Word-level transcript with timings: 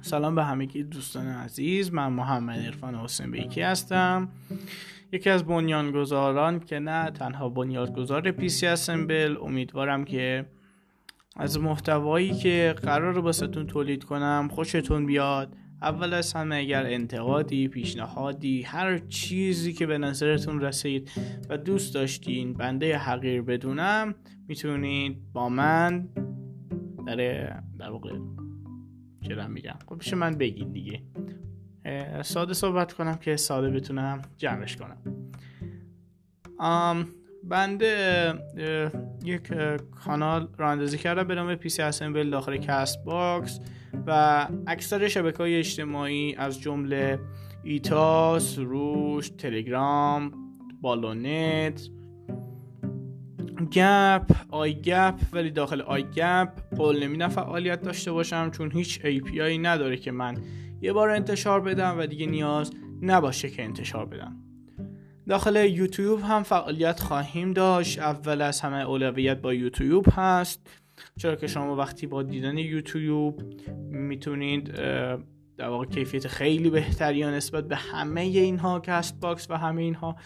سلام 0.00 0.34
به 0.34 0.44
همگی 0.44 0.82
دوستان 0.82 1.26
عزیز. 1.26 1.92
من 1.92 2.12
محمد 2.12 2.58
عرفان 2.58 2.94
حسین 2.94 3.30
بیکی 3.30 3.60
هستم. 3.60 4.28
یکی 5.12 5.30
از 5.30 5.44
بنیانگذاران 5.44 6.60
که 6.60 6.78
نه 6.78 7.10
تنها 7.10 7.48
بنیانگذار 7.48 8.30
پیسی 8.30 8.66
اسمبل 8.66 9.36
امیدوارم 9.42 10.04
که 10.04 10.46
از 11.36 11.60
محتوایی 11.60 12.34
که 12.34 12.74
قرار 12.82 13.20
باستون 13.20 13.66
تولید 13.66 14.04
کنم 14.04 14.48
خوشتون 14.52 15.06
بیاد. 15.06 15.56
اول 15.82 16.14
از 16.14 16.32
همه 16.32 16.56
اگر 16.56 16.86
انتقادی 16.86 17.68
پیشنهادی 17.68 18.62
هر 18.62 18.98
چیزی 18.98 19.72
که 19.72 19.86
به 19.86 19.98
نظرتون 19.98 20.60
رسید 20.60 21.10
و 21.48 21.56
دوست 21.56 21.94
داشتین 21.94 22.52
بنده 22.52 22.98
حقیر 22.98 23.42
بدونم 23.42 24.14
می‌تونید 24.48 25.32
با 25.32 25.48
من 25.48 26.08
در 27.06 27.16
در 27.78 27.90
واقع 27.90 28.10
چرا 29.20 29.48
میگم؟ 29.48 29.78
خب 29.86 29.98
پیش 29.98 30.14
من 30.14 30.34
بگید 30.34 30.72
دیگه. 30.72 31.02
ساده 32.22 32.54
صحبت 32.54 32.92
کنم 32.92 33.14
که 33.14 33.36
ساده 33.36 33.70
بتونم 33.70 34.22
جمعش 34.36 34.76
کنم. 34.76 34.98
بنده 37.44 38.34
یک 39.24 39.52
کانال 39.90 40.48
راه 40.58 40.70
اندازی 40.70 40.98
کردم 40.98 41.24
به 41.24 41.34
نام 41.34 41.54
PC 41.54 41.68
Assemble 41.68 42.30
داخل 42.30 42.56
CastBox 42.56 43.60
و 44.06 44.48
اکثر 44.66 45.08
شبکه 45.08 45.38
های 45.38 45.58
اجتماعی 45.58 46.34
از 46.34 46.60
جمله 46.60 47.20
ایتا، 47.64 48.58
سروش، 48.58 49.28
تلگرام، 49.28 50.32
بالونت 50.80 51.88
گپ 53.66 54.32
آی 54.50 54.74
گپ 54.74 55.14
ولی 55.32 55.50
داخل 55.50 55.80
آی 55.80 56.02
گپ 56.02 56.48
قول 56.76 57.02
نمیدم 57.02 57.28
فعالیت 57.28 57.82
داشته 57.82 58.12
باشم 58.12 58.50
چون 58.50 58.70
هیچ 58.72 59.00
API 59.00 59.38
نداره 59.38 59.96
که 59.96 60.10
من 60.10 60.36
یه 60.80 60.92
بار 60.92 61.10
انتشار 61.10 61.60
بدم 61.60 61.98
و 61.98 62.06
دیگه 62.06 62.26
نیاز 62.26 62.72
نباشه 63.02 63.50
که 63.50 63.64
انتشار 63.64 64.06
بدم. 64.06 64.36
داخل 65.28 65.56
یوتیوب 65.70 66.20
هم 66.20 66.42
فعالیت 66.42 67.00
خواهیم 67.00 67.52
داشت. 67.52 67.98
اول 67.98 68.42
از 68.42 68.60
همه 68.60 68.76
اولویت 68.76 69.40
با 69.40 69.54
یوتیوب 69.54 70.06
هست 70.12 70.70
چرا 71.16 71.36
که 71.36 71.46
شما 71.46 71.76
وقتی 71.76 72.06
با 72.06 72.22
دیدن 72.22 72.58
یوتیوب 72.58 73.42
می‌تونید 73.90 74.80
در 75.58 75.68
واقع 75.68 75.84
کیفیت 75.84 76.28
خیلی 76.28 76.70
بهتری 76.70 77.24
نسبت 77.24 77.68
به 77.68 77.76
همه 77.76 78.20
اینها 78.20 78.80
کست 78.80 79.20
باکس 79.20 79.50
و 79.50 79.54
همه 79.54 79.82
اینها 79.82 80.16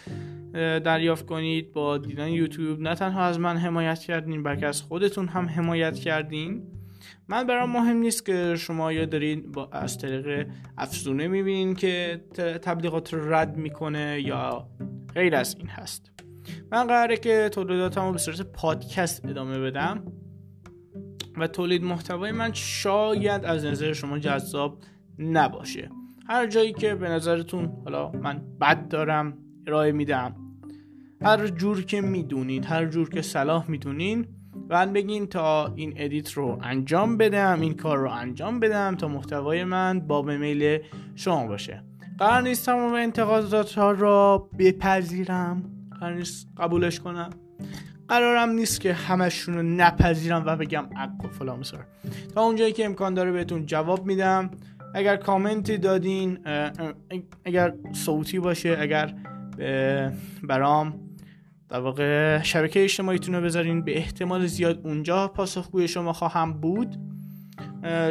دریافت 0.79 1.25
کنید. 1.25 1.71
با 1.71 1.97
دیدن 1.97 2.27
یوتیوب 2.27 2.79
نه 2.79 2.95
تنها 2.95 3.23
از 3.23 3.39
من 3.39 3.57
حمایت 3.57 3.99
کردین 3.99 4.43
بلکه 4.43 4.67
از 4.67 4.81
خودتون 4.81 5.27
هم 5.27 5.45
حمایت 5.45 5.95
کردین. 5.95 6.67
من 7.27 7.47
برام 7.47 7.69
مهم 7.69 7.97
نیست 7.97 8.25
که 8.25 8.55
شما 8.55 8.93
یا 8.93 9.05
دارین 9.05 9.51
با 9.51 9.69
از 9.71 9.97
طریق 9.97 10.47
افزونه 10.77 11.27
می‌بینین 11.27 11.75
که 11.75 12.23
تبلیغات 12.61 13.13
رو 13.13 13.33
رد 13.33 13.57
می‌کنه 13.57 14.21
یا 14.25 14.67
غیر 15.15 15.35
از 15.35 15.55
این 15.57 15.67
هست. 15.67 16.11
من 16.71 16.87
قراره 16.87 17.17
که 17.17 17.49
تولیداتمو 17.51 18.11
به 18.11 18.17
صورت 18.17 18.41
پادکست 18.41 19.25
ادامه 19.25 19.59
بدم 19.59 20.03
و 21.37 21.47
تولید 21.47 21.83
محتوای 21.83 22.31
من 22.31 22.53
شاید 22.53 23.45
از 23.45 23.65
نظر 23.65 23.93
شما 23.93 24.19
جذاب 24.19 24.79
نباشه. 25.19 25.89
هر 26.27 26.47
جایی 26.47 26.73
که 26.73 26.95
به 26.95 27.09
نظرتون 27.09 27.71
حالا 27.85 28.11
من 28.11 28.41
بد 28.61 28.87
دارم 28.87 29.37
ارائه 29.67 29.91
میدم 29.91 30.35
هر 31.21 31.47
جور 31.47 31.83
که 31.83 32.01
می‌دونید 32.01 32.65
هر 32.65 32.85
جور 32.85 33.09
که 33.09 33.21
صلاح 33.21 33.71
می‌دونین 33.71 34.27
بعد 34.69 34.93
بگین 34.93 35.27
تا 35.27 35.73
این 35.75 35.93
ادیت 35.95 36.31
رو 36.31 36.59
انجام 36.63 37.17
بدم 37.17 37.61
این 37.61 37.73
کار 37.73 37.97
رو 37.97 38.09
انجام 38.09 38.59
بدم 38.59 38.95
تا 38.95 39.07
محتوای 39.07 39.63
من 39.63 39.99
باب 39.99 40.31
میل 40.31 40.79
شما 41.15 41.47
باشه. 41.47 41.83
قرار 42.19 42.41
نیست 42.41 42.65
تمام 42.65 42.93
انتقادات 42.93 43.73
ها 43.73 43.91
را 43.91 44.49
بپذیرم. 44.59 45.63
قرار 45.99 46.15
نیست 46.15 46.47
قبولش 46.57 46.99
کنم. 46.99 47.29
قرارم 48.07 48.49
نیست 48.49 48.81
که 48.81 48.93
همشون 48.93 49.55
رو 49.55 49.63
نپذیرم 49.63 50.43
و 50.45 50.55
بگم 50.55 50.85
اک 50.97 51.25
و 51.25 51.27
فلان 51.27 51.63
تا 52.35 52.41
اونجایی 52.41 52.73
که 52.73 52.85
امکان 52.85 53.13
داره 53.13 53.31
بهتون 53.31 53.65
جواب 53.65 54.05
میدم. 54.05 54.51
اگر 54.93 55.15
کامنتی 55.15 55.77
دادین 55.77 56.39
اگر 57.45 57.73
صوتی 57.91 58.39
باشه 58.39 58.77
اگر 58.79 59.13
برام 60.43 61.09
در 61.69 61.79
واقع 61.79 62.41
شبکه 62.41 62.83
اجتماعیتون 62.83 63.35
رو 63.35 63.41
بذارین 63.41 63.81
به 63.81 63.97
احتمال 63.97 64.45
زیاد 64.45 64.87
اونجا 64.87 65.27
پاسخگوی 65.27 65.87
شما 65.87 66.13
خواهم 66.13 66.53
بود. 66.53 66.95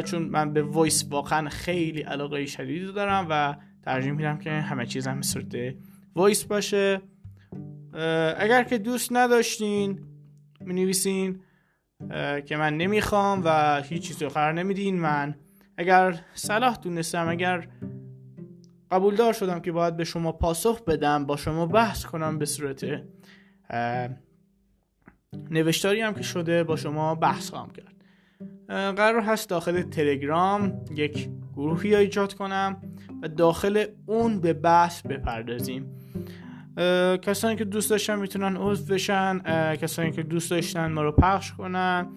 چون 0.05 0.21
من 0.23 0.53
به 0.53 0.63
voice 0.63 1.05
واقعا 1.09 1.49
خیلی 1.49 2.01
علاقه 2.01 2.45
شدیدی 2.45 2.91
دارم 2.91 3.27
و 3.29 3.55
ترجیح 3.83 4.11
میدم 4.11 4.37
که 4.37 4.51
همه 4.51 4.85
چیزم 4.85 5.11
هم 5.11 5.21
صورت 5.21 5.75
voice 6.15 6.43
باشه. 6.43 7.01
اگر 8.37 8.63
که 8.63 8.77
دوست 8.77 9.09
نداشتین 9.11 9.99
می 10.61 10.73
نویسین 10.73 11.39
که 12.45 12.57
من 12.57 12.77
نمی‌خوام 12.77 13.41
و 13.45 13.81
هیچ 13.81 14.07
چیزی 14.07 14.25
قرار 14.25 14.53
نمیدین 14.53 14.99
من 14.99 15.35
اگر 15.77 16.19
صلاح 16.33 16.77
دونستم 16.77 17.27
اگر 17.29 17.67
قبول 18.91 19.15
دار 19.15 19.33
شدم 19.33 19.59
که 19.59 19.71
باید 19.71 19.97
به 19.97 20.03
شما 20.03 20.31
پاسخ 20.31 20.83
بدم 20.83 21.25
با 21.25 21.35
شما 21.35 21.65
بحث 21.65 22.05
کنم 22.05 22.37
به 22.37 22.45
صورت 22.45 22.85
نوشتاری 25.51 26.01
هم 26.01 26.13
که 26.13 26.23
شده 26.23 26.63
با 26.63 26.75
شما 26.75 27.15
بحث 27.15 27.49
خواهم 27.49 27.69
کرد. 27.69 27.93
قرار 28.95 29.21
هست 29.21 29.49
داخل 29.49 29.81
تلگرام 29.81 30.85
یک 30.95 31.29
گروهی 31.55 31.95
ایجاد 31.95 32.33
کنم 32.33 32.81
و 33.21 33.27
داخل 33.27 33.85
اون 34.05 34.39
به 34.39 34.53
بحث 34.53 35.01
بپردازیم. 35.01 35.99
کسانی 37.21 37.55
که 37.55 37.65
دوست 37.65 37.89
داشتن 37.89 38.19
می‌تونن 38.19 38.57
عضو 38.57 38.93
بشن 38.93 39.39
کسانی 39.75 40.11
که 40.11 40.23
دوست 40.23 40.51
داشتن 40.51 40.91
ما 40.91 41.03
رو 41.03 41.11
پخش 41.11 41.53
کنن. 41.53 42.07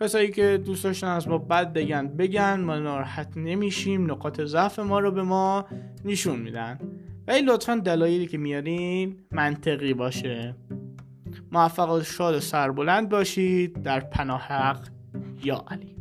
کسایی 0.00 0.30
که 0.30 0.62
دوست 0.66 0.84
داشتن 0.84 1.06
از 1.06 1.28
ما 1.28 1.38
بد 1.38 1.72
بگن 1.72 2.08
بگن 2.08 2.60
ما 2.60 2.78
ناراحت 2.78 3.36
نمیشیم 3.36 4.10
نقاط 4.10 4.40
ضعف 4.40 4.78
ما 4.78 5.00
رو 5.00 5.10
به 5.10 5.22
ما 5.22 5.66
نشون 6.04 6.38
میدن. 6.38 6.78
ولی 7.28 7.42
لطفا 7.42 7.74
دلایلی 7.74 8.26
که 8.26 8.38
میارین 8.38 9.16
منطقی 9.30 9.94
باشه. 9.94 10.54
موفق 11.52 11.90
و 11.90 12.02
شاد 12.02 12.34
و 12.34 12.40
سربلند 12.40 13.08
باشید. 13.08 13.82
در 13.82 14.00
پناه 14.00 14.40
حق 14.40 14.88
یا 15.44 15.64
علی. 15.68 15.95